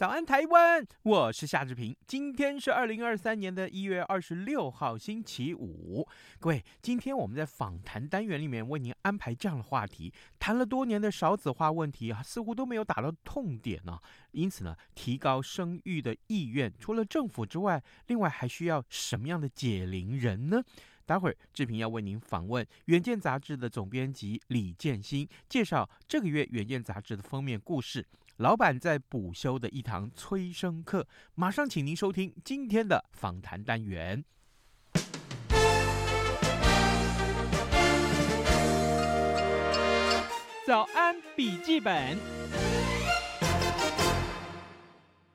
[0.00, 0.82] 早安，台湾！
[1.02, 1.94] 我是夏志平。
[2.06, 6.08] 今天是二零二三年的一月二十六号，星期五。
[6.38, 13.98] 各位，今天我们在访谈单元里面为您安排这样的话题：谈了多年的少子化问题啊，似乎都没有打到痛点呢、
[14.30, 20.62] 因此呢，提高生育的意愿，除了政府之外，另外还需要什么样的解铃人呢？
[21.04, 28.06] 待会儿志平要为您访问《远见》杂志的总编辑李建新，介绍这个月《远见》杂志的封面故事。
[28.40, 34.24] 老板在补修的一堂催生课，马上请您收听今天的访谈单元。
[40.66, 42.16] 早安，笔记本。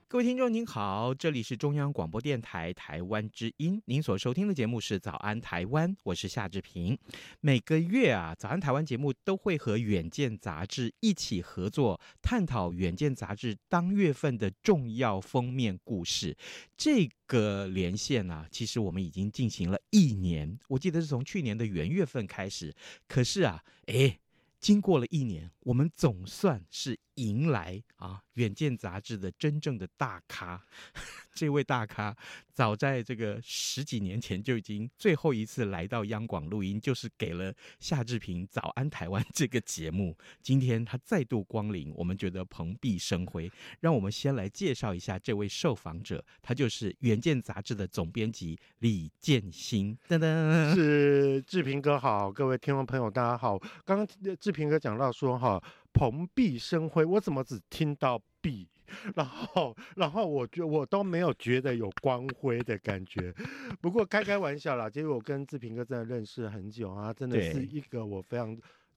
[0.07, 6.95] 各位听众您好，这里是中央广播电台台湾之音，您所收听的节目是《早安台湾》，我是夏志平。
[7.41, 16.37] 每个月啊，《早安台湾》节目都会和《远见》杂志一起合作，探讨《远见》杂志当月份的重要封面故事。
[16.77, 22.71] 这个连线啊，其实我们已经进行了一年，我记得是从去年的元月份开始。
[23.07, 24.19] 可是啊，哎，
[24.59, 28.21] 经过了一年，我们总算是迎来啊。
[28.41, 30.61] 《远见》杂志的真正的大咖，
[31.33, 32.13] 这位大咖
[32.53, 40.17] 早在这个十几年前就已经最后一次来到央广录音，就是给了夏志平《早安台湾》这个节目。
[40.41, 43.49] 今天他再度光临，我们觉得蓬荜生辉。
[43.79, 49.97] 让我们先来介绍一下这位受访者，他就是《远见》杂志的总编辑李建新。
[50.09, 53.57] 噔噔，是志平哥好，各位听众朋友大家好。
[53.85, 55.63] 刚刚志平哥讲到说哈。
[55.95, 58.67] 蓬荜生辉，我怎么只听到荜？
[59.15, 63.33] 然后，然后我觉我都没有觉得有光辉的感觉。
[63.81, 68.55] 不过开开玩笑啦，其实我跟志平哥真的认识很久啊，真的是一个我非常。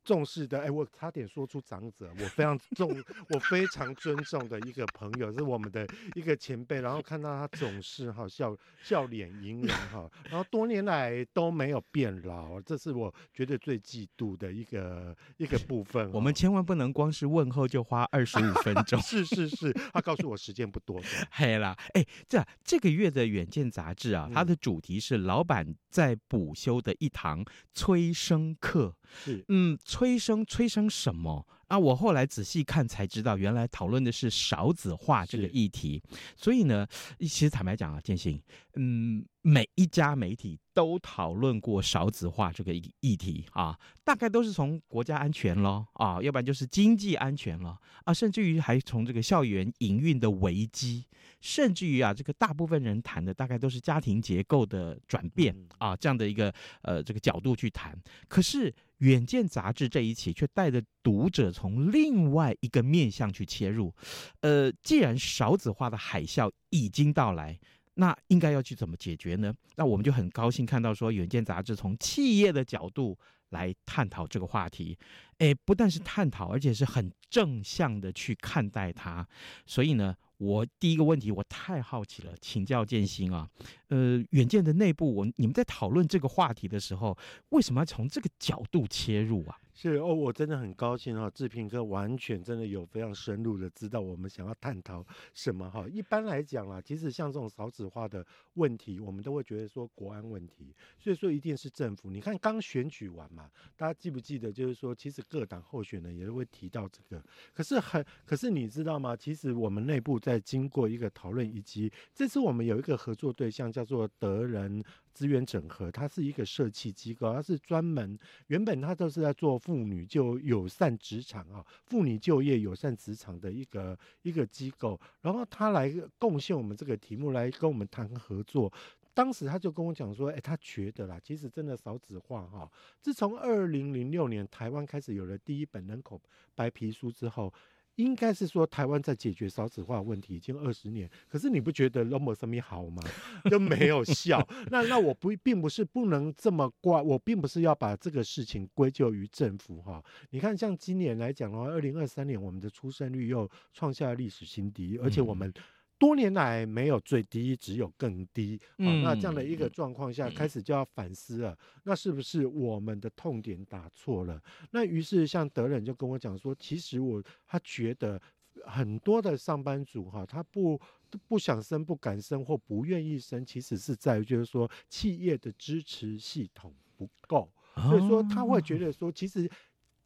[0.09, 2.89] 重视的，哎，我差点说出长者，我非常重，
[3.29, 6.81] 我非常尊重的一个朋友，是我们的一个前辈。
[6.81, 16.11] 然后看到他总是哈笑笑脸迎人哈，然后多年来都没有变老，这是我觉得最嫉妒的一个一个部分。
[16.13, 18.99] 我们千万不能光是问候就花二十五分钟。
[19.05, 20.99] 是是是，他告诉我时间不多。
[21.31, 27.45] 嘿啦，哎，这这个月的远见杂志啊，它的主题是老板在补修的一堂
[27.75, 28.97] 催生课。
[29.25, 29.79] 是，嗯。
[29.85, 31.79] 催生催生什么啊？
[31.79, 36.03] 我后来仔细看才知道，原来讨论的是少子化这个议题。
[36.37, 36.87] 所以呢，
[37.21, 38.41] 其实坦白讲啊，建兴，
[38.75, 51.07] 嗯，每一家媒体都讨论过少子化这个议议题啊，大概都是从国家安全咯啊，要不然就是经济安全了啊，甚至于还从这个校园营运的危机，
[51.41, 56.53] 甚至于啊，这个大部分人谈的大概都是家庭结构的转变啊，这样的一个
[56.83, 57.99] 呃这个角度去谈。
[58.29, 58.75] 可是。
[58.99, 63.95] 远见杂志这一期却带着读者从另外一个面向去切入，
[64.41, 67.59] 呃，既然少子化的海啸已经到来，
[67.95, 69.53] 那应该要去怎么解决呢？
[69.77, 73.19] 那我们就很高兴看到说，远见杂志从企业的角度
[73.51, 74.99] 来探讨这个话题，
[75.39, 79.27] 诶，不但是探讨，而且是很正向的去看待它。
[79.67, 80.15] 所以呢。
[80.39, 83.49] 我第一个问题，我太好奇了，请教建新啊，
[83.89, 87.17] 呃，远见的内部，我你们在讨论这个话题的时候，
[87.51, 89.59] 为什么要从这个角度切入啊？
[89.81, 95.87] 是哦，我真的很高兴哈，志平哥完全真的有非常深入的知道我们想要探讨什么哈。
[95.89, 102.11] 一般来讲啦，其实像这种少子化的问题，我们都会觉得说国安问题，所以说一定是政府。
[102.11, 104.53] 你看刚选举完嘛，大家记不记得？
[104.53, 107.23] 就是说，其实各党候选人也会提到这个。
[107.55, 109.15] 可是很，可是你知道吗？
[109.15, 114.83] 其实我们内部在经过一个讨论，以及这次我们有一个合作对象叫做德人。
[115.19, 118.17] 资源整合，它是一个社企机构，它是专门
[118.47, 128.73] 原本它都是在做妇女就友善职场啊，妇女就业友善职场的一个一个机构，然后他来贡献我们这个题目来跟我们谈合作。
[129.13, 132.71] 当时他就跟我讲说，哎，他觉得啦，其实真的少子化哈，
[133.01, 136.23] 自从二零零六年台湾开始有了第一本人口
[136.55, 137.53] 白皮书之后。
[137.99, 143.03] 应该是说台湾在解决少子化问题已经二十年，可是你不觉得罗姆生米好吗？
[143.51, 144.47] 都没有效。
[144.71, 150.01] 那那我不并不是不能这么怪，我并不是要把这个事情归咎于政府哈。
[150.31, 155.53] 你看，像今年来讲的话，二零二三年我们的出生率又创下了历史新低，而且我们。
[155.99, 158.61] 多年来没有最低，只有更低。
[158.79, 161.59] 好，那这样的一个状况下，开始就要反思了。
[161.83, 164.41] 那是不是我们的痛点打错了？
[164.71, 168.21] 那于是像德仁就跟我讲说，其实我他觉得
[168.65, 170.81] 很多的上班族哈，他不
[171.27, 177.51] 不想生、不敢生或不愿意生，其实是在于就是说企业的支持系统不够。
[177.75, 179.51] 所以说他会觉得说，其实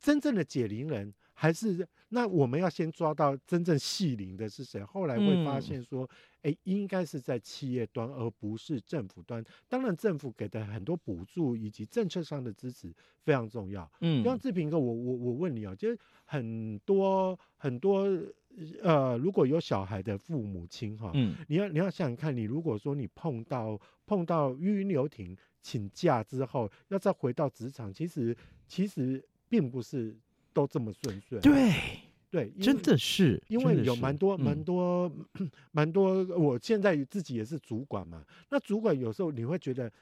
[0.01, 1.13] 真正的解铃人。
[1.43, 4.81] 还是那我们要先抓到真正系领的是谁？
[4.85, 6.09] 后来会发现说，
[6.43, 9.45] 哎、应该是在企业端，而不是政府端。
[9.69, 12.95] 当然，政府给的很多补助以及政策上的支持
[13.25, 13.91] 非常重要。
[14.03, 18.07] 嗯，像志平哥，我我我问你啊，就是很多很多
[18.81, 28.37] 呃，如果有小孩的父母亲哈，嗯，你要你要想想看，你如果说你碰到碰到育婴留停请假之后，要再回到职场，其实
[28.69, 30.17] 其实并不是。
[30.53, 31.73] 都这么顺顺，对
[32.31, 35.11] 对，真的是，因为有蛮多蛮多
[35.73, 39.93] 蛮多，我现在自己也是主管嘛，那主管有时候你会觉得。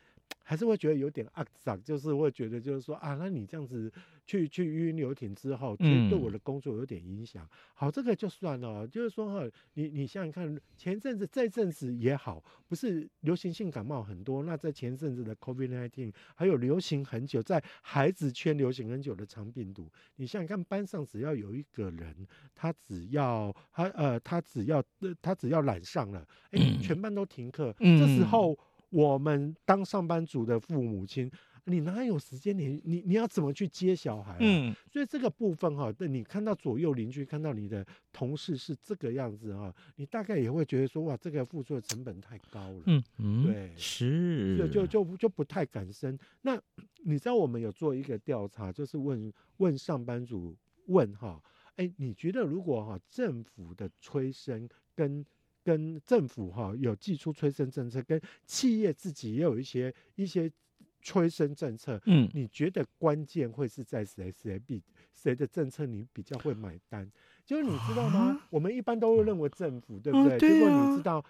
[0.43, 3.93] 还是会觉得有点阿杂，就是会觉得就是说啊，那你这样子
[4.27, 7.49] 去去育婴留停之后，其实对我的工作有点影响。
[7.75, 24.83] 好，这个就算了，就是说哈，你你想想看，前阵子这阵子也好，不是流行性感冒很多，那在前阵子的 COVID-19，还有流行很久，在孩子圈流行很久的肠病毒，你想想看，班上只要有一个人，他只要他呃他只要
[25.23, 28.59] 他只要染上了，哎、欸，全班都停课，这时候。
[28.90, 31.31] 我们当上班族的父母亲，
[31.64, 32.56] 你哪有时间？
[32.56, 34.38] 你你你要怎么去接小孩啊？
[34.40, 42.82] 嗯，所以这个部分哈，你看到左右邻居，看到你的同事是这个样子哈，你大概也会觉得说，哇，这个付出的成本太高了。
[42.87, 46.19] 嗯嗯，对，是，就就就就不太敢生。
[46.42, 46.60] 那
[47.04, 50.56] 你知道我们有做一个调查，就是问问上班族
[50.87, 51.40] 问哈，
[51.76, 55.25] 哎，你觉得如果哈政府的催生跟
[55.62, 60.51] 跟政府哈有寄出催生政策，跟企业自己也有一些一些
[61.03, 64.31] 催生政策，嗯，你觉得关键会是在谁？
[64.31, 67.11] 谁比谁的政策你比较会买单？
[67.45, 68.21] 就是你知道吗？
[68.21, 70.39] 啊、我们一般都会认为政府，对不对？
[70.39, 71.25] 结果、你知道。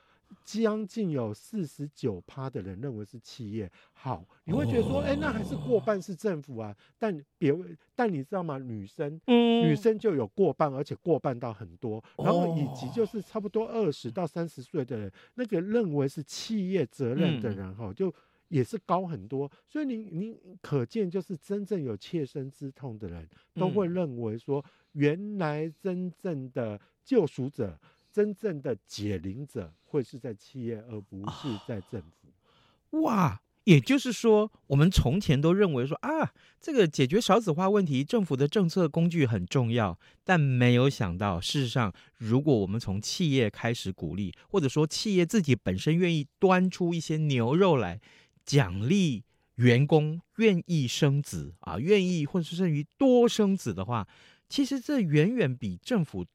[0.44, 6.74] 将近有四十九趴的人认为是企业好，你会觉得说，哎、欸，那还是过半是政府啊？
[6.98, 7.54] 但别，
[7.94, 8.58] 但你知道吗？
[8.58, 18.12] 女生，嗯、女生就有过半，而且过半到很多，然后以及就是差不多二十到三十岁的人，那个认为是企业责任的人，哈、嗯，就
[18.48, 19.50] 也是高很多。
[19.68, 27.78] 所以你你可见，就是真正有切身之痛的人，都会认为说，原来真正的救赎者。
[28.12, 33.00] 真正的解铃者会是在企业，而不是在政府。
[33.02, 48.00] 哇，也就是说，我们从前都认为说啊，这个解决少子化问题，政府的政策工具很重要，但没有想到，事实上，如果我们从企业开始鼓励，或者说企业自己本身愿意端出一些牛肉来
[48.44, 49.22] 奖励
[49.54, 54.08] 员工愿意生子啊，愿意或者甚至于多生子的话，
[54.48, 56.26] 其实这远远比政府。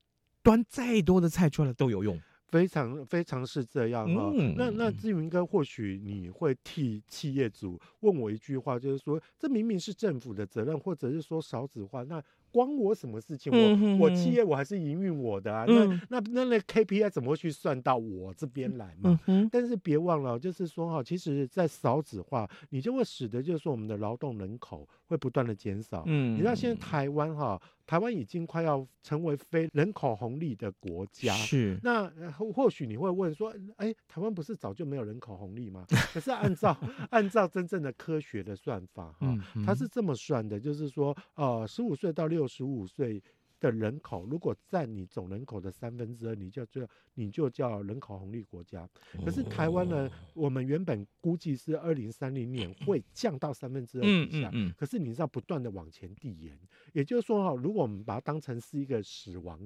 [0.45, 4.53] 端再多的菜出来都有用，非常非常是这样啊、哦嗯。
[4.55, 12.23] 那那志云哥，或许你会替企业主问我一句话，就是说，这明明是政府的责任，或者是说少子化，那。
[12.51, 13.51] 关我什么事情？
[13.51, 19.19] 我我企业我还是营运我的啊，嗯、那那那那 KPI 怎么会去算到我这边来嘛？
[19.25, 26.03] 嗯、但是别忘了，就是说哈，其实，在少子化，你就会使得就是说我们的劳动人口会不断的减少。
[26.05, 31.33] 嗯，你知道现在台湾哈，台湾已经快要成为非人口红利的国家。
[31.33, 31.77] 是。
[31.83, 32.09] 那
[32.53, 35.85] 或许你会问说，哎，台湾不是早就没有人口红利吗？
[36.13, 36.75] 可是按照
[37.11, 42.45] 按照真正的科学的算法哈，它是这么算的，就是说呃，十五岁到六。
[42.55, 43.21] 十五岁
[43.65, 48.87] 的人口，如果占你总人口的三分之二，你就叫你就叫人口红利国家。
[49.23, 56.57] 可是台湾呢，我们原本估计是二零三零年会降到三分之二以下，可是你知道不断的往前递延，
[56.93, 59.59] 也就是说哈，如果我们把它当成是一个死亡。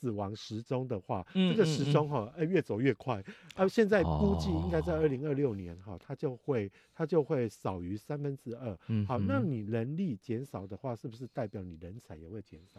[0.00, 3.20] 死亡时钟的话，这个时钟哈，哎，越走越快。
[3.56, 8.78] 啊，现在估计应该在二零二六年哈，它就会它就会少于三分之二。
[9.06, 12.78] 好，那你人力减少的话，是不是代表你人才也会减少？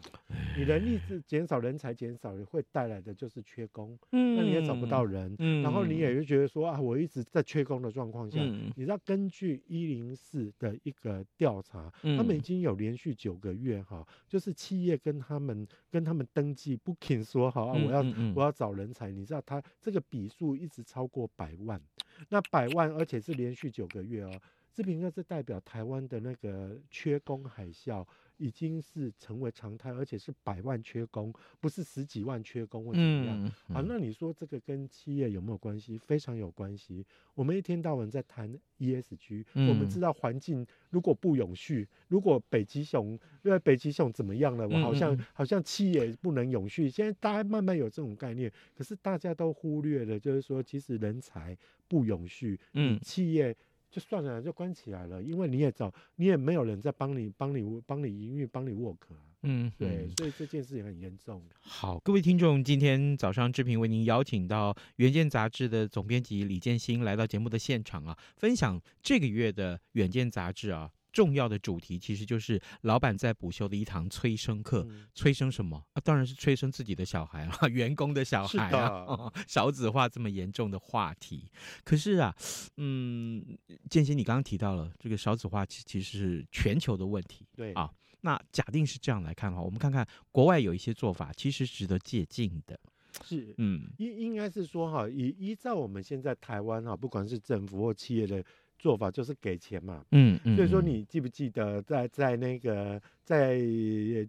[0.56, 3.98] 你人力是减少，人才减少，也会带来的就是缺工。
[4.12, 5.36] 嗯，那你也找不到人。
[5.40, 8.40] 嗯，然后你也会觉得说啊，我一直在缺工的状况下，
[8.74, 16.96] 你知道根据一零四的一个调查，他们已经有连续九个月哈，就是企业跟他们跟他们登记不。
[17.10, 18.04] 品说好啊，我要、
[18.36, 21.80] 我要找人才，你知道他这个笔数一直超过百万，
[22.28, 24.30] 那百万而且是连续九个月哦，
[24.72, 28.06] 志平哥是代表台湾的那个缺工海啸。
[28.40, 31.30] 已经是成为常态，而且是百万缺工，
[31.60, 33.38] 不是十几万缺工或怎么样。
[33.38, 35.98] 嗯嗯、好，那你说这个跟企业有没有关系？
[35.98, 37.04] 非常有关系。
[37.34, 44.66] 我们一天到晚在谈 ESG，、嗯、我们知道环境如果不永续，如果北极熊因为北极熊怎么样了？
[44.66, 46.88] 我好像、嗯、好像企业不能永续。
[46.88, 51.54] 现在大家慢慢有这种概念，可是大家都忽略了，就是说其实人才
[51.86, 53.54] 不永续，嗯，企业。
[53.90, 59.18] 就算了，就关起来了，因为你也找，你也没有人在帮你，帮你，帮你营运，帮你 work 啊。
[59.42, 61.42] 嗯，对，所以这件事情很严重。
[61.60, 70.90] 好，各位听众，今天早上志平为您邀请到《远见》杂志的总编辑李建新来到节目的现场啊，分享这个月的《远见》杂志啊。
[71.12, 76.00] 重要的主题其实就是老板在补修的一堂催生课，嗯、催生什么啊？
[76.00, 81.50] 当然是催生自己的小孩啊， 员工的小孩啊，哦、 少子化这么严重的话题。
[81.84, 82.34] 可是啊，
[82.76, 83.44] 嗯，
[83.88, 87.46] 建新，你刚刚提到了这个少子化，其其实是全球的问题。
[87.56, 87.90] 对啊，
[88.20, 92.78] 那假定是这样来看的话，我们看看国外有一些做法，其实值得借鉴的。
[93.24, 98.44] 是，嗯，应应该是说哈，依依照我们现在台湾哈，不管是政府或企业的。
[98.80, 103.58] 做法就是给钱嘛，嗯嗯，所以说你记不记得在在那个在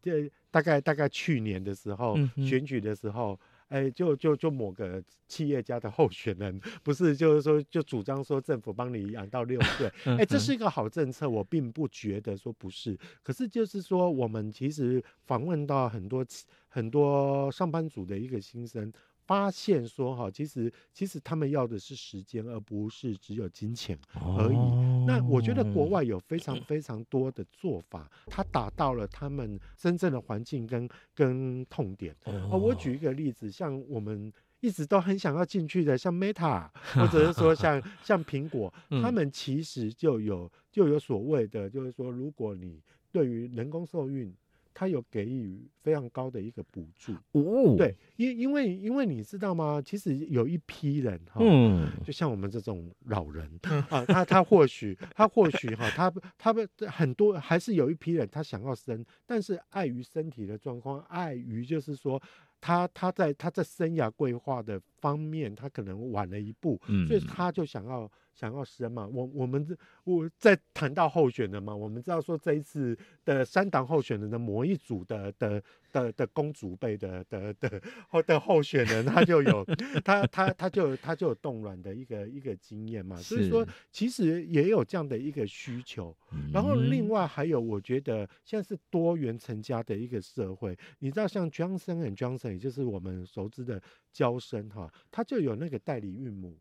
[0.02, 3.40] 这大概大概去年的时候、嗯、选举的时候，
[3.70, 9.90] 哎，就就就某个企业家的候选人不是就是说就主张说政府帮你养到六岁，
[10.20, 16.26] 哎，这是一个好政策，我并不觉得说不是，可是就是说我们其实访问到很多
[16.68, 18.92] 很多上班族的一个心声。
[19.32, 24.58] 发现说哈，其实其实他们要的是时间，而不是只有金钱而已。
[24.58, 32.14] 哦、那我觉得国外有非常非常多的做法，它达到了他们真正的环境跟跟痛点。
[32.26, 42.82] 哦，我举一个例子，像我们一直都很想要进去的，像 Meta，或者是说像 像苹果，他们其实就有就有所谓的，就是说，如果你
[43.14, 44.36] 对于人工受孕。
[44.82, 49.80] 他有给予非常高的一个补助，哦，对，因因为因为你知道吗？
[49.86, 53.48] 其实有一批人哈，嗯，就像我们这种老人
[53.92, 62.20] 啊，他他或许他或许哈，他他们很多还是有一批人他想要生，但是碍于身体的状况，碍于就是说。
[62.64, 69.08] 他他在他在生涯规划的方面，他可能晚了一步，嗯、所以他就想要想要生嘛。
[69.08, 69.66] 我我们
[70.04, 75.62] 我在谈到候选人嘛，我们知道说这一次的三党候选人的某一组的的。
[75.94, 79.62] 的的公主辈的的的候的候选人， 他就有
[80.06, 86.16] 他他他就他就有冻卵的一个一个经验嘛，所以说其实也有这样的一个需求。
[86.54, 93.82] 然后另外还有，我觉得现在是多元成家的一个社会，你知道像 Johnson and Johnson，也就是我们熟知的
[94.14, 96.58] 娇生哈，他就有那个代理孕母，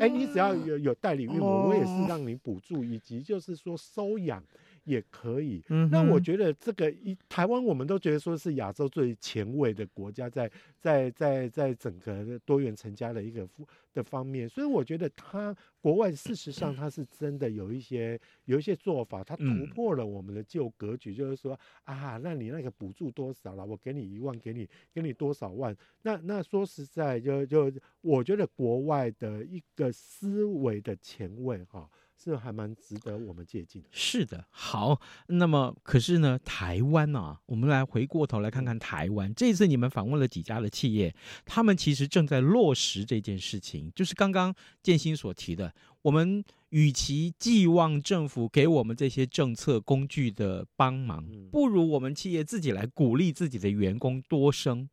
[0.00, 4.42] 哎，你只要有有代理孕母，我也是让你补助，以及就是说收养。
[4.84, 13.48] 也可以，那我觉得这个一台湾，我们都觉得说是亚洲最前卫的国家，在在在在整个多元成家的一个
[13.92, 19.44] 的方面，所以我觉得它国外事实上它是真的有一些有一些做法，它突
[19.74, 23.64] 破了我们的旧格局，就是说啊，那你那个补助多少了？
[23.64, 25.76] 我给你一万，给你给你多少万？
[26.02, 31.88] 那那说实在，就就我觉得国外的一个思维的前卫哈。
[32.22, 33.88] 这还蛮值得我们借鉴的。
[33.90, 39.32] 是的，好，那么可是呢，台湾啊，我们来回过头来看看台湾。
[39.34, 41.14] 这次你们访问了几家的企业，
[41.46, 45.72] 他们其实正在落实这件事情，就是刚刚建新所提的。
[46.02, 54.88] 我们与其寄望政府给我们这些政策工具的帮忙，不如我们企业自己来鼓励自己的员工多生，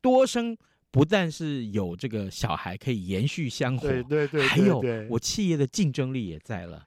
[0.00, 0.56] 多生。
[0.90, 6.84] 不但是有这个小孩可以延续香火，对对对，还有我企业的竞争力也在了。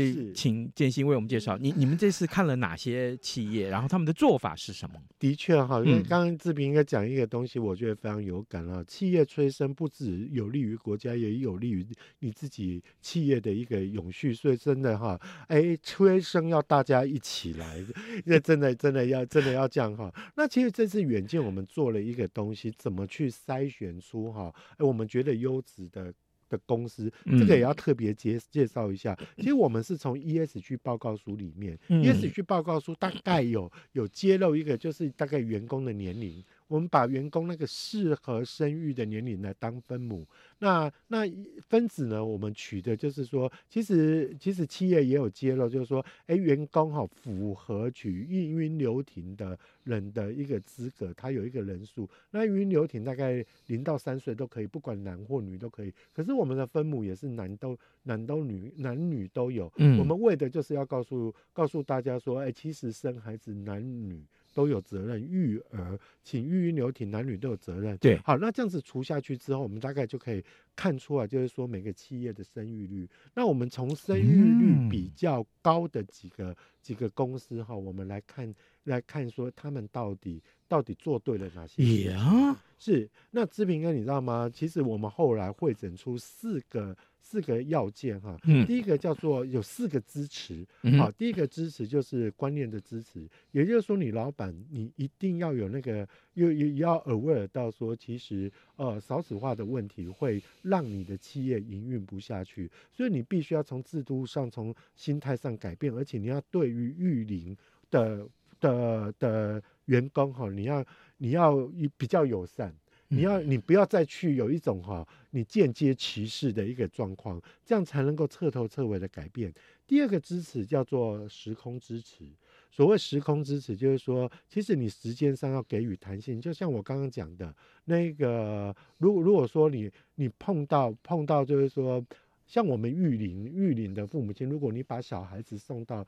[0.00, 4.96] 是请建新为我们介绍，你你们这次看了哪些企业，然后他们的做法是什么？
[5.18, 8.82] 的确哈，因为刚刚志平应该讲一个东西，我觉得非常有感啊。
[8.86, 11.86] 企业催生不止有利于国家，也有利于
[12.20, 14.32] 你自己企业的一个永续。
[14.32, 17.84] 所以真的哈，哎，催生要大家一起来，
[18.24, 20.12] 那真的真的要真的要这样哈。
[20.36, 26.12] 那其实这次远见我们做了一个东西，怎么去筛选出哈，哎，我们觉得优质的。
[26.52, 29.18] 的公司，这个也要特别介介绍一下。
[29.38, 36.44] 其实我们是从 ESG 报告书里面，ESG 报告书大概有有揭露一个，就是大概员工的年龄。
[36.72, 40.26] 我们把员工那个适合生育的年龄来当分母。
[40.58, 41.30] 那那
[41.68, 42.24] 分子呢？
[42.24, 52.08] 我们取的就是说，其实其实企业也有揭露，就是说，哎，员工哈符合取孕孕流停的人的一个资格，他有一个人数。
[52.30, 55.92] 那育婴留停大概零到三岁都可以，不管男或女都可以。
[56.14, 59.70] 可是我们的分母也是男都男都女男女都有。
[59.76, 64.24] 嗯，我们为的就是要告诉告诉大家说，哎，其实生孩子男女。
[64.52, 67.96] 都有责任育儿，请育婴留停，男女都有责任。
[67.98, 70.44] 对，好，那这样子除下去之后，我们大概就可以
[70.76, 73.08] 看出来，就是说每个企业的生育率。
[73.34, 74.22] 那我们从生育
[74.58, 78.54] 率比较高的几个、嗯、几个公司哈，我们来看
[78.84, 82.10] 来看说他们到底到底做对了哪些？
[82.10, 83.08] 呀，是。
[83.30, 84.50] 那志平哥，你知道吗？
[84.52, 86.96] 其实我们后来会诊出四个。
[87.24, 88.36] 四个要件哈，
[88.66, 90.66] 第一个叫做有四个支持，
[90.98, 107.56] 好，第一个支持就是观念的支持，也就是说你老板你一定要有那个，又也要 aware 到说，其实呃少子化的问题会让你的企业营运不下去，所以你必须要从制度上、从心态上改变，而且你要对于育龄
[107.88, 108.28] 的
[108.60, 110.84] 的的员工哈，你要
[111.16, 111.56] 你要
[111.96, 112.74] 比较友善。
[113.14, 119.52] 你要，你不要再去有一种哈，你间接歧视的一个状况，这样才能够彻头彻尾的改变。
[119.86, 122.24] 第二个支持叫做时空支持，
[122.70, 126.40] 所谓时空支持，就是说，其实你时间上要给予弹性。
[126.40, 127.54] 就像我刚刚讲的
[127.84, 132.02] 那个，如果如果说你你碰到碰到，就是说，
[132.46, 136.06] 像我们育龄育龄的父母亲，如果你把小孩子送到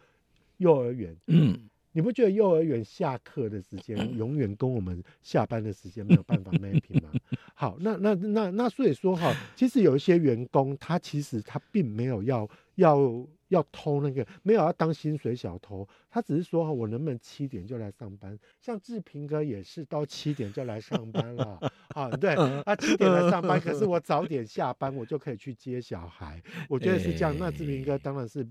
[0.56, 1.68] 幼儿园，嗯。
[1.94, 7.08] 你不觉得幼儿园下课的时间永远跟我们下班的时间没有办法 mapping 吗？
[7.54, 18.36] 好，那那那那所以说哈，其实有一些员工他其实他并没有要要要偷那个，没有要当薪水小偷，他只是说哈，我能不能七点就来上班？
[18.60, 22.34] 像志平哥也是到七点就来上班了，啊，对，
[22.64, 27.32] 他七点来上班，可是我早点下班，我就可以去接小孩，我觉得是这样。
[27.38, 28.44] 那志平哥当然是。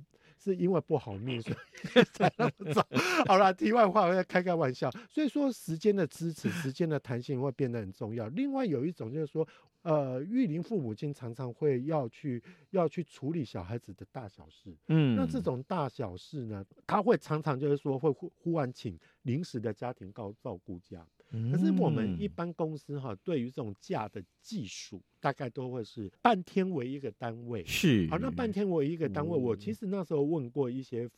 [0.43, 2.85] 是因为不好命，所以 才那么早。
[3.25, 4.91] 好了，题外话，我要开开玩笑。
[5.09, 8.27] 所以说，时间的支持、时间的弹性会变得很重要。
[8.29, 9.47] 另外有一种就是说，
[9.83, 14.75] 呃，育龄父母亲常常会要去要去处理小孩子的大小事。
[14.87, 21.05] 嗯，那这种大小事呢，他会常常就是说会忽忽然请临时的家庭告照顾假。
[21.51, 27.65] 可是我们一般公司哈，对于这种假的技术，大概都会是半天为一个单位。
[27.65, 31.09] 是，好，那半天为一个单位，我其实那时候问过一些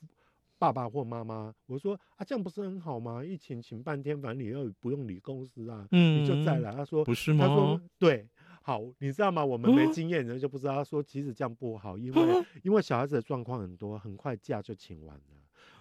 [0.58, 3.21] 爸爸或妈妈，我说啊，这样不是很好吗？
[3.21, 6.71] 一请请半天，反正你又不用理公司啊，嗯，你就再来。
[6.71, 7.45] 他说不是吗？
[7.45, 8.25] 他说对，
[8.62, 9.43] 好，你知道吗？
[9.43, 10.75] 我们没经验的人就不知道。
[10.75, 15.21] 他说其实这样不好，因为因为小孩子的状况很多，很快假就请完了。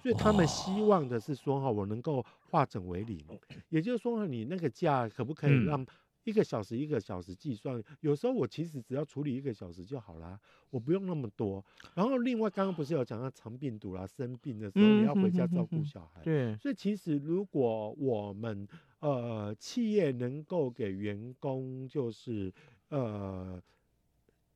[0.05, 3.25] 所以他们希望的是说哈，我能够化整为零，
[3.71, 5.83] 也就是说你那个价可不可以让
[6.25, 7.83] 一个小时一个小时计算？
[8.01, 10.39] 有时候我其实只要处理一个小时就好啦，
[10.69, 11.65] 我不用那么多。
[11.95, 16.21] 然后另外刚刚不是有讲到肠病毒啦，生病的时候你要回家照顾小孩。
[16.23, 16.55] 对。
[16.59, 18.69] 所以其实如果我们
[19.01, 22.53] 呃企业能够给员工就是
[22.91, 23.59] 呃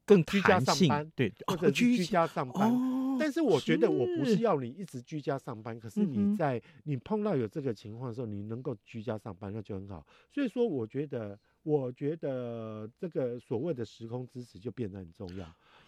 [0.08, 2.72] 更居家上班，对，或者居家上班。
[3.20, 10.06] 但是我觉得我不是要你一直居家上班，可是你在你碰到有这个情况的时候，你能够居家上班，那就很好。
[10.32, 15.44] 所以说，我觉得，我觉得这个所谓的时空支持就变得很重要。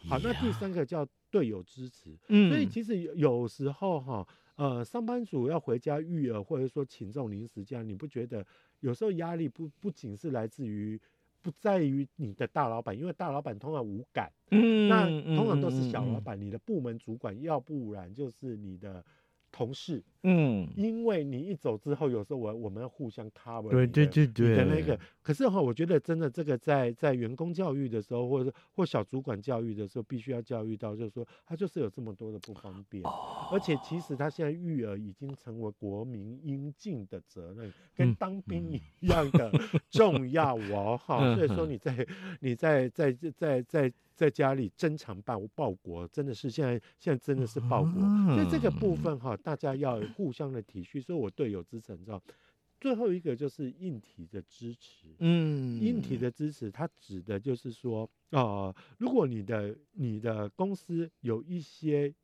[0.08, 2.18] 好，那第三个叫队友支持。
[2.26, 8.44] 所以其实有时候哈，呃，上班族要回家育儿，或者说请这种临时假，你不觉得
[8.80, 11.00] 有时候压力不不仅是来自于。
[11.42, 19.04] 不在于你的大老板，因为大老板通常无感，嗯，那通常都是小老板，你的部门主管，要不然就是你的
[19.50, 20.02] 同事。
[20.22, 24.98] 嗯，因为你一走之后，有时候我我们要互相 cover，对对对对，的那个。
[25.22, 33.02] 可是哈，我觉得真的这个在在员工教育的时候，或者或小主管教育的时候，必须要教育到，就是说他就是有这么多的不方便，
[33.50, 39.50] 而且其实他现在育儿已经成为国民应尽的责任，跟当兵一样的
[39.88, 41.34] 重要哦哈。
[41.34, 42.06] 所以说你在
[42.40, 47.92] 你在在在在在家里珍藏报报国，真的是现在现在真的是报国。
[48.34, 49.98] 所以这个部分哈，大家要。
[50.10, 52.22] 互相的体恤，所以我队友支持，你知道，
[52.80, 55.08] 最后一个就是硬体的支持。
[55.18, 62.14] 嗯，硬体的支持，它指的就是说，呃，如果你的你的公司有一些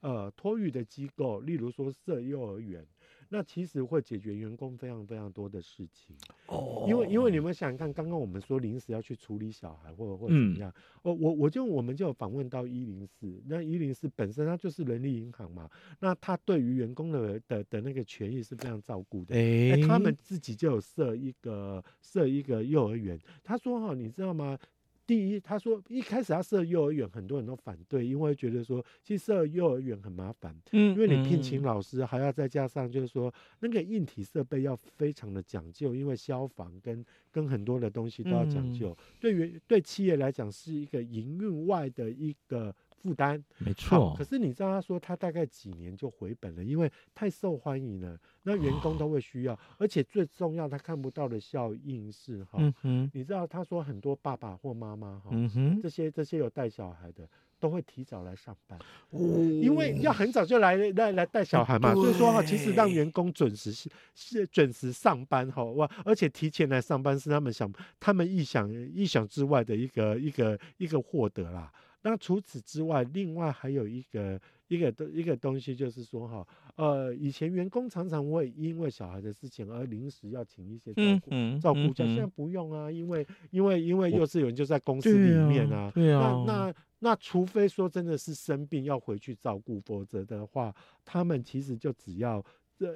[0.00, 2.86] 呃托育的机构，例如说设幼儿园，
[3.28, 6.16] 那其实会解决员工非常非常多的事情。
[6.46, 10.70] 哦，因为因为你们想想看，刚刚我们说临时要去处理小孩或者或者怎么样，
[11.02, 15.68] 哦、嗯，我我就我们就有访问到一零四，那一零四本身它就是人力银行嘛，
[16.00, 19.34] 那它对于员工的的的那个权益是非常照顾的。
[19.34, 23.18] 哎、欸，他们自己就有设一个设一个幼儿园。
[23.42, 24.58] 他说哈，你知道吗？
[25.06, 42.74] 第一，他说一开始他设幼儿园，很多人都反对，因为觉得说其实设幼儿园很麻烦，嗯，因为你聘请老师，还要再加上就是说那个硬体设备要非常的讲究，因为消防跟跟很多的东西都要讲究，对于对企业来讲是一个营运外的一个
[43.06, 44.14] 负担，没错。
[44.18, 48.18] 可是你知道他说他大概几年就回本了，因为太受欢迎了。
[48.42, 58.78] 那员工都会需要，而且最重要，他看不到的效应是哈，嗯，你知道他说很多爸爸或妈妈哈，嗯，这些这些有带小孩的都会提早来上班，
[59.10, 71.72] 哦，因为要很早就来来来带小孩嘛，所以说哈，其实让员工准时是是准时上班哈哇，而且提前来上班是他们想他们意想意想之外的一个一个一个获得啦。
[72.06, 74.40] 那除此之外，另外还有一个。
[74.68, 92.44] 一个东一个东西就是说哈，呃，以前员工常常会因为小孩的事情而临时要请一些照顾、嗯、照顾假，现在不用啊，因为因为因为幼稚园就在公司里面啊，对啊，那那那除非说真的是生病要回去照顾，否则的话，他们其实就只要
[92.76, 92.92] 这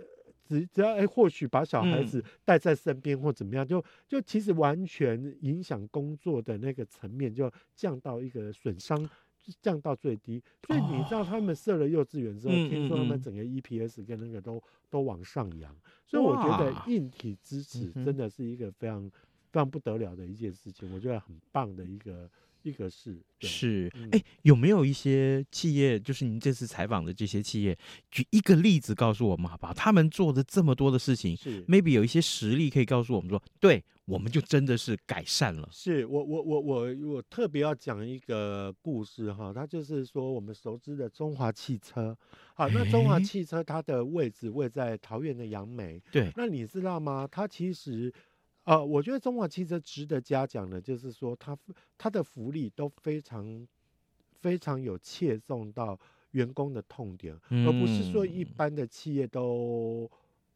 [0.51, 9.09] 只只要哎，或许把小孩子带在身边或怎么样，就就其实完全影响工作的那个层面就降到一个损伤。
[9.61, 15.75] 降到最低，所以你知道他们设了幼稚园之后，哦、听说他们整个 EPS 跟那个都都往上扬，
[16.07, 19.11] 所以我觉得硬体支持真的是一个非常
[19.51, 22.31] 非常不得了的一件事情，我觉得很棒的一个
[22.63, 23.21] 一个是。
[23.41, 27.77] 是，哎、欸，有没有一些企业，就是您这次采访的这些企业，
[28.11, 29.73] 举一个例子告诉我们好不好？
[29.73, 33.83] 他们做的这么多的事情，是 maybe 有一些实例可以告诉我们说，对。
[34.07, 35.69] 我们就真的是改善了。
[35.71, 42.17] 是我我我我我特别要讲一个故事哈，它就是说我们熟知的中华汽车。
[42.55, 46.03] 好，那中华汽车它的位置位在桃园的杨梅。
[46.11, 47.29] 对，那你知道吗？
[47.31, 48.13] 它其实，
[48.65, 51.57] 呃，我觉得中华汽车值得嘉奖的，就是说它
[51.97, 53.67] 它的福利都非常
[54.41, 55.99] 非常有切中到
[56.33, 60.11] 员工的痛点，而不是说一般的企业都。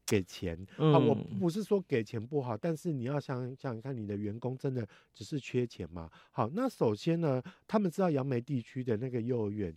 [0.06, 0.98] 给钱啊！
[0.98, 6.10] 我不是说给钱不好，但是你要想想想看，你的员工真的只是缺钱吗？
[6.30, 9.74] 好，那首先呢，他们知道杨梅地区的那个幼儿园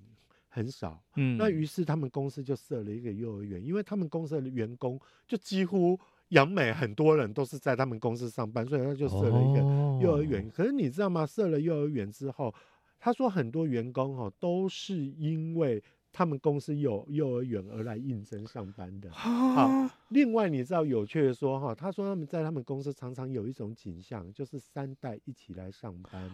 [0.49, 5.97] 很少，嗯，那于是他们公司就设了一个幼儿园，因为他们公司的员工就几乎
[6.29, 9.59] 杨美很多人都是在他们公司上班，所以他就设了一个
[10.01, 10.49] 幼儿园。
[10.49, 11.25] 可是你知道吗？
[11.25, 12.53] 设了幼儿园之后，
[12.99, 15.83] 他说很多员工哈都是因为。
[16.09, 19.11] 他们公司有幼儿园而来应征上班的。
[19.11, 19.69] 好，
[20.07, 26.31] 另外你知道有趣的说哈，他说他们在他们公司常常有一种景象，就是三代一起来上班，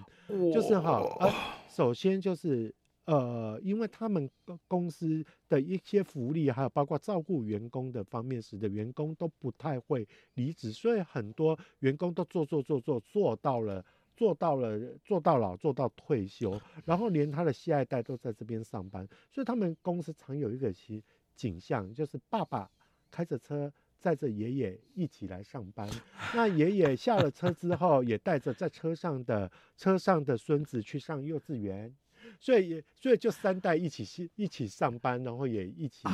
[0.53, 1.29] 就是哈，呃，
[1.67, 2.73] 首先就是
[3.05, 4.29] 呃，因为他们
[4.67, 13.83] 公司的一些福利，还有包括照顾员工的方面，使得员工都不太会离职，所以很多员工都做做做做做到了。
[14.15, 21.03] 做到了，做到老，做到退休， 然后连他的下一代都在这边上班，所以他们公司常有一个其
[21.35, 22.69] 景象，就是爸爸
[23.09, 25.89] 开着车载着爷爷一起来上班，
[26.35, 31.91] 那爷爷下了车之后，也带着在车上的车上的孙子去上幼稚园，
[32.39, 36.07] 所以也所以就三代一起一起上班，然后也一起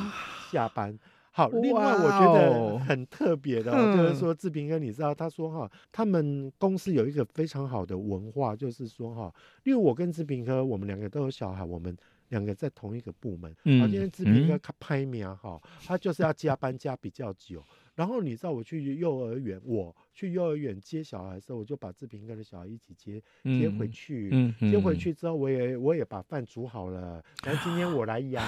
[0.51, 0.97] 下班。
[1.31, 11.95] 好，另外我觉得很特别的，哦，就是说志平哥，你知道，他说哈，他们公司有一个非常好的文化，就是说哈，因为我跟志平哥，我们两个都有小孩，我们
[12.29, 17.63] 两个在同一个部门，嗯，今天志平哥他拍名哈，他就是要加班加比较久。
[17.99, 28.41] 然后你知道我去幼儿园，我去幼儿园接小孩的时候，我就把志平跟着小孩一起接接回去，嗯嗯、接回去之后，我也我也把饭煮好了，然后今天我来 养，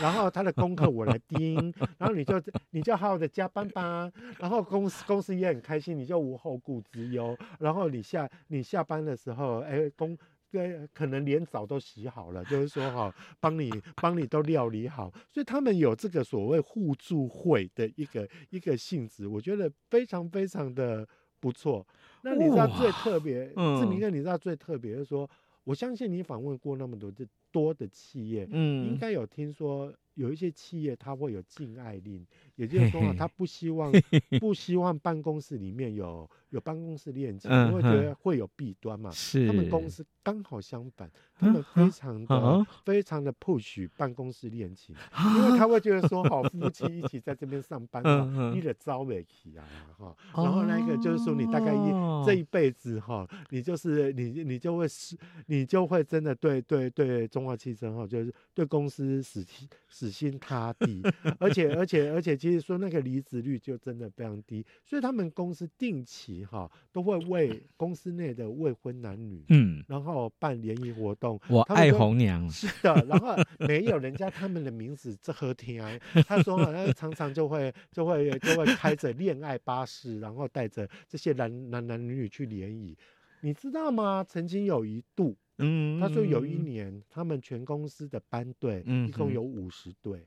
[0.00, 10.16] 然后他的功课我来盯，然后你就你就好好的加班吧，然后公司公司也很开心，你就无后顾之忧，然后你下你下班的时候，哎公。
[10.56, 21.06] 对，可能连澡都洗好了，就是说哈，帮你帮你都料理好，所以他们有这个所谓互助会的一个一个性质，我觉得非常非常的
[21.38, 21.86] 不错。
[22.22, 25.28] 那你知道最特别，志明哥，你知道最特别的是说，
[25.64, 33.92] 我相信你访问过那么多的多的企业，嗯，应该有听说有一些企业它会有禁爱令，也就是说他不希望
[34.40, 39.10] 不希望办公室里面有有办公室恋情，嗯因为觉得会有弊端嘛。
[39.10, 44.94] 是他们公司刚好相反，他们非常的、啊非常的 push 办公室恋情，
[45.36, 49.64] 因为他会觉得说，好夫妻一起在这边上班嗯嗯哈，你的招美起啊
[49.98, 50.16] 哈。
[50.34, 61.02] 然后那个就是说，你大概一、哦这一辈子哈，你就是你你就会是，你就会真的对对对中华汽车哈，就是对公司死心死心塌地，
[61.38, 71.40] 而且而且而且，其实说那个离职率就真的非常低，所以他们公司定期哈都会为公司内的未婚男女，嗯，然后办联谊活动。
[71.48, 82.96] 我爱红娘，是的，然后没有人家他们的名字这和天，他说好像常常就会就会就会开着恋爱巴士，然后带着这些男男男女女去联谊，
[83.40, 84.24] 你知道吗？
[84.26, 90.26] 曾经有一度，嗯，他说有一年他们全公司的班队嗯一共有五十队，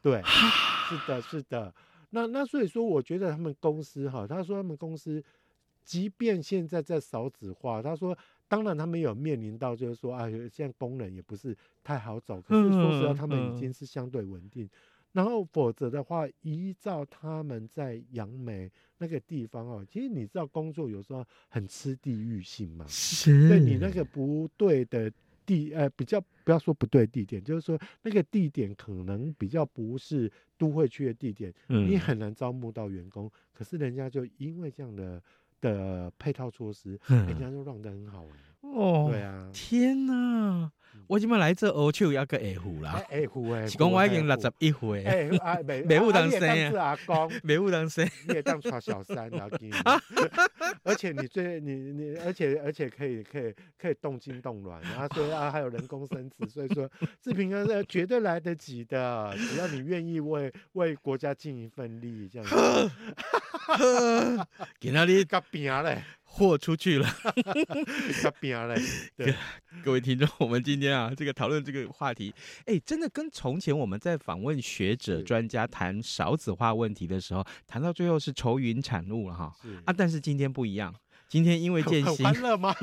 [0.00, 1.74] 对，是的，是的。
[2.14, 5.22] 那那所以说，我觉得他们公司哈，他说他们公司，
[5.84, 8.16] 即便现在在少子化，他说。
[8.48, 12.38] 当然，他们有面临到，就是说，啊，现在工人也不是太好找。
[12.42, 14.68] 可是说实话，他们已经是相对稳定。
[15.12, 22.84] 然后，否则的话，依照他们在杨梅那个地方哦，其实你知道，工作有时候很吃地域性嘛。
[22.86, 25.10] 是，对你那个不对的
[25.46, 33.30] 地，呃，比较不要说不对地点，就是说那个地点可能比较不是都会区的地点，嗯你很难招募到员工。
[33.52, 35.22] 可是人家就因为这样的。
[35.62, 38.26] 的配套措施，人家就让得很好
[38.62, 39.06] 哦。
[39.08, 40.72] 对啊，天哪！
[41.12, 49.46] 我今麦来这欧秋要个二胡啦，二胡诶，是讲我已经六十一岁，哎啊，没 没有当生啊，阿公， 没有当生，你也当耍小三啊，
[50.82, 62.90] 而且你最你你，而且而且可以可以可以动筋动卵啊，所以啊还有人工生子，所以说志平哥是绝对来得及的，只要你愿意为为国家尽一份力，这样子。
[64.80, 66.02] 给那里个饼嘞，
[66.34, 67.06] 豁出去了，
[68.24, 68.74] 个饼嘞。
[69.14, 69.34] 对，
[69.84, 72.32] 各位听众，我们今天啊，这个讨论这个话题，
[72.64, 79.54] 哎，真的跟从前我们在访问学者专家谈少子化问题的时候，谈到最后是愁云惨雾了哈。
[79.84, 80.94] 啊，但是今天不一样，
[81.28, 82.74] 今天因为建 新，欢乐吗？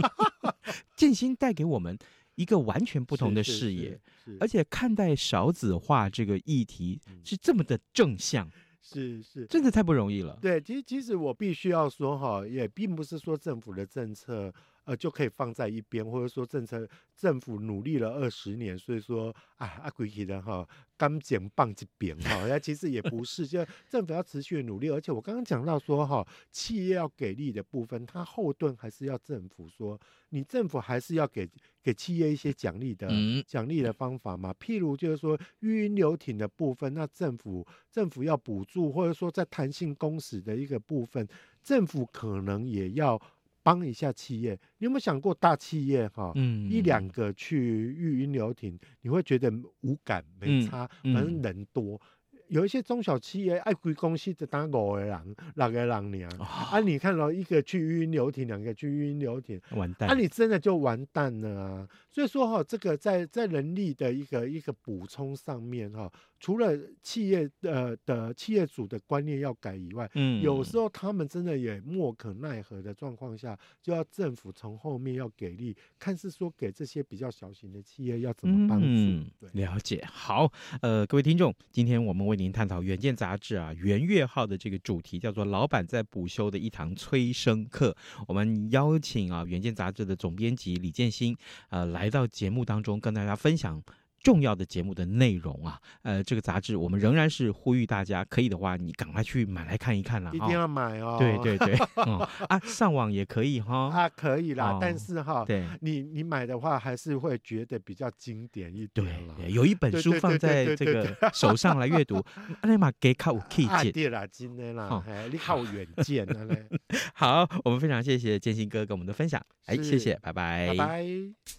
[0.96, 1.98] 建新带给我们
[2.36, 4.00] 一个完全不同的视野，
[4.40, 8.48] 而且看待少子化这个议题是这么的正向。
[8.82, 10.38] 是是，真的太不容易了。
[10.42, 14.54] 对，其实其实我必须要说哈，也并不是说政府的政策
[14.90, 30.00] 呃就可以放在一边，或者说政策政府努力了二十年，所以说啊啊归去的哈，刚减棒一边哈，那其实也不是，就政府要持续的努力，而且我刚刚讲到说哈，企业要给力的部分，它后盾还是要政府说，
[30.30, 31.48] 你政府还是要给
[31.84, 33.08] 给企业一些奖励的
[33.46, 41.28] 奖励的方法嘛，譬如就是说育婴留停的部分，那政府政府要补助，或者说在弹性工时的一个部分，
[41.62, 43.22] 政府可能也要
[43.70, 44.60] 帮一下企业。
[44.80, 49.52] 你有没有想过大企业哈，嗯，一两个去育婴留停，你会觉得
[49.82, 52.02] 无感没差，反正人多。
[52.48, 56.80] 有一些中小企业爱归公司就当五个人、六个人娘、哦、啊！
[56.80, 60.10] 你看到一个去育婴留停，两个去育婴留停，完蛋！
[60.10, 61.88] 啊，你真的就完蛋了啊！
[62.10, 78.88] 所以说哈，这个在在人力的一个一个补充上面哈，除了企业的的企业主的观念要改以外，嗯，有时候他们真的也莫可奈何的状况下，就要政府从后面要给力，看是说给这些比较小型的企业要怎么帮助。
[78.88, 87.96] 嗯、了解，好，呃，各位听众，今天我们为您探讨《远见》杂志啊元月号的这个主题叫做“老板在补修的一堂催生课”。
[88.28, 91.36] 我们邀请啊《远见》杂志的总编辑李建新，
[91.70, 93.82] 呃，来到节目当中跟大家分享
[94.22, 95.80] 重要的节目的内容啊。
[96.04, 100.32] 呃，这个杂志我们仍然是呼吁大家，可以的话你赶快去买来看一看啦。
[100.34, 101.18] 一定要买哦。
[101.20, 103.90] 对对对，嗯 啊，上网也可以哈。
[103.96, 109.36] 啊，可以啦，哦、但是哈，对，你你买的话还是会觉得比较经典一点了。
[109.38, 112.24] 对，有一本书放在这个手上来阅读，
[112.64, 113.92] 那嘛给靠气节。
[113.92, 116.66] 对啦，真的啦，你靠远见了嘞。
[117.14, 121.59] 好，我们非常谢谢建新哥跟我们的分享，哎，谢谢，拜拜，拜拜。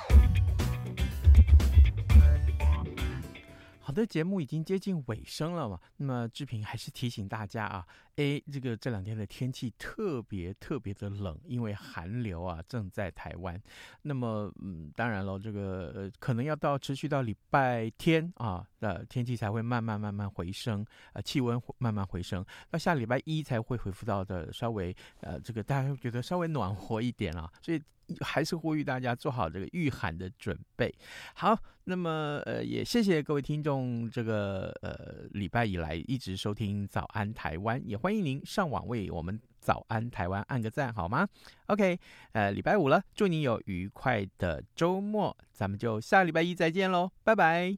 [3.91, 5.77] 好的，节目已经接近尾声了嘛。
[5.97, 13.61] 那么志平还是提醒大家啊，诶，这个这两天的天气特别特别的冷，因为寒流啊正在台湾。
[14.01, 27.81] 那么，嗯，当然了，这个呃可能要到持续到礼拜天啊，呃，天气才会慢慢慢慢回升，呃，气温慢慢回升，到下礼拜一才会恢复到的稍微呃，这个大家会觉得稍微暖和一点啊，所以。
[28.19, 30.93] 还是呼吁大家做好这个御寒的准备。
[31.33, 41.27] 好，那么呃，也谢谢各位听众，这个呃礼拜以来一直收听早安台湾，也欢迎您上网为我们早安台湾按个赞，好吗
[41.67, 41.99] ？OK，
[42.33, 47.77] 呃，礼拜五了，祝你有愉快的周末，咱们就下礼拜一再见喽，拜拜。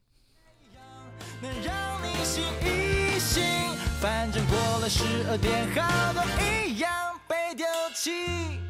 [1.41, 3.43] 能让你醒一醒，
[4.01, 6.91] 反正过了十二点，好多一样
[7.27, 8.62] 被丢弃。